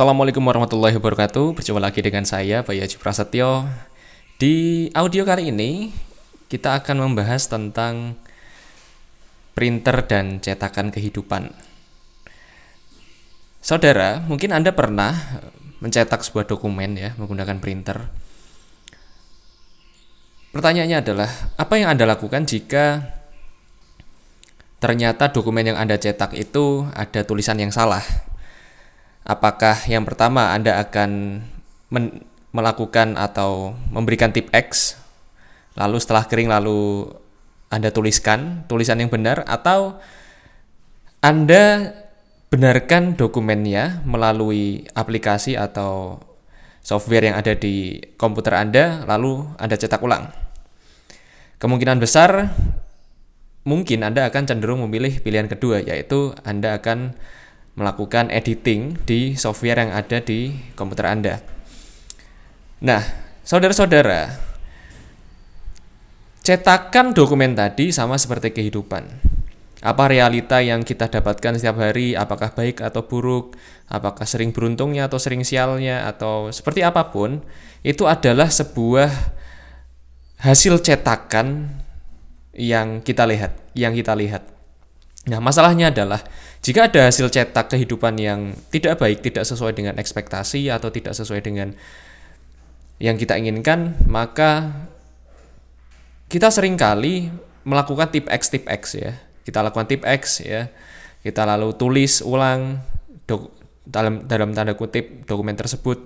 [0.00, 1.60] Assalamualaikum warahmatullahi wabarakatuh.
[1.60, 3.68] Berjumpa lagi dengan saya Bayu Haji Prasetyo.
[4.40, 5.92] Di audio kali ini
[6.48, 8.16] kita akan membahas tentang
[9.52, 11.52] printer dan cetakan kehidupan.
[13.60, 15.12] Saudara, mungkin Anda pernah
[15.84, 18.08] mencetak sebuah dokumen ya menggunakan printer.
[20.56, 21.28] Pertanyaannya adalah,
[21.60, 23.04] apa yang Anda lakukan jika
[24.80, 28.29] ternyata dokumen yang Anda cetak itu ada tulisan yang salah?
[29.24, 31.42] Apakah yang pertama Anda akan
[32.50, 34.98] melakukan atau memberikan tip X
[35.78, 37.10] lalu setelah kering lalu
[37.70, 40.02] Anda tuliskan tulisan yang benar atau
[41.22, 41.94] Anda
[42.50, 46.18] benarkan dokumennya melalui aplikasi atau
[46.82, 50.34] software yang ada di komputer Anda lalu Anda cetak ulang.
[51.62, 52.50] Kemungkinan besar
[53.62, 57.14] mungkin Anda akan cenderung memilih pilihan kedua yaitu Anda akan
[57.80, 61.34] melakukan editing di software yang ada di komputer Anda.
[62.84, 63.00] Nah,
[63.40, 64.36] saudara-saudara,
[66.44, 69.32] cetakan dokumen tadi sama seperti kehidupan.
[69.80, 73.56] Apa realita yang kita dapatkan setiap hari, apakah baik atau buruk,
[73.88, 77.40] apakah sering beruntungnya atau sering sialnya, atau seperti apa pun,
[77.80, 79.08] itu adalah sebuah
[80.44, 81.72] hasil cetakan
[82.52, 84.59] yang kita lihat, yang kita lihat.
[85.28, 86.24] Nah, masalahnya adalah
[86.64, 91.44] jika ada hasil cetak kehidupan yang tidak baik, tidak sesuai dengan ekspektasi atau tidak sesuai
[91.44, 91.76] dengan
[93.00, 94.72] yang kita inginkan, maka
[96.28, 97.28] kita sering kali
[97.68, 99.12] melakukan tip X tip X ya.
[99.44, 100.68] Kita lakukan tip X ya.
[101.20, 102.80] Kita lalu tulis ulang
[103.84, 106.00] dalam dalam tanda kutip dokumen tersebut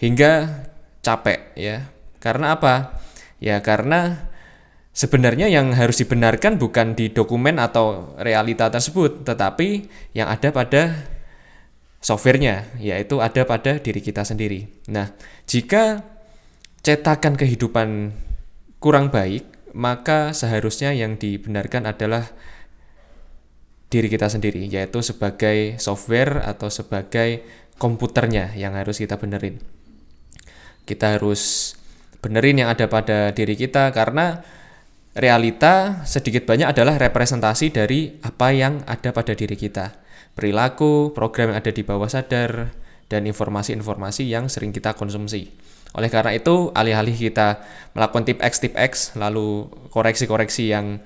[0.00, 0.64] hingga
[1.04, 1.88] capek ya.
[2.20, 3.00] Karena apa?
[3.40, 4.28] Ya karena
[4.96, 11.04] Sebenarnya yang harus dibenarkan bukan di dokumen atau realita tersebut, tetapi yang ada pada
[12.00, 14.72] softwarenya, yaitu ada pada diri kita sendiri.
[14.88, 15.12] Nah,
[15.44, 16.00] jika
[16.80, 18.16] cetakan kehidupan
[18.80, 19.44] kurang baik,
[19.76, 22.32] maka seharusnya yang dibenarkan adalah
[23.92, 27.44] diri kita sendiri, yaitu sebagai software atau sebagai
[27.76, 29.60] komputernya yang harus kita benerin.
[30.88, 31.76] Kita harus
[32.24, 34.40] benerin yang ada pada diri kita karena
[35.16, 39.96] realita sedikit banyak adalah representasi dari apa yang ada pada diri kita.
[40.36, 42.76] Perilaku, program yang ada di bawah sadar,
[43.08, 45.48] dan informasi-informasi yang sering kita konsumsi.
[45.96, 47.64] Oleh karena itu, alih-alih kita
[47.96, 51.00] melakukan tip X, tip X, lalu koreksi-koreksi yang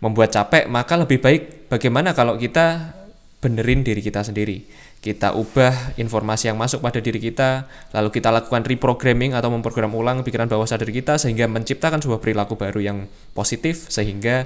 [0.00, 2.96] membuat capek, maka lebih baik bagaimana kalau kita
[3.44, 4.64] benerin diri kita sendiri
[5.00, 7.64] kita ubah informasi yang masuk pada diri kita,
[7.96, 12.60] lalu kita lakukan reprogramming atau memprogram ulang pikiran bawah sadar kita sehingga menciptakan sebuah perilaku
[12.60, 12.98] baru yang
[13.32, 14.44] positif sehingga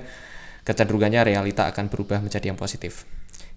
[0.63, 3.03] kecenderungannya realita akan berubah menjadi yang positif.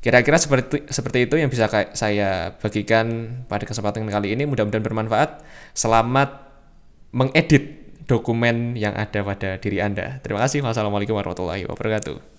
[0.02, 4.50] Kira-kira seperti seperti itu yang bisa saya bagikan pada kesempatan kali ini.
[4.50, 5.41] Mudah-mudahan bermanfaat.
[5.78, 6.50] Selamat
[7.14, 10.18] mengedit dokumen yang ada pada diri Anda.
[10.22, 10.66] Terima kasih.
[10.66, 12.36] Wassalamualaikum warahmatullahi wabarakatuh.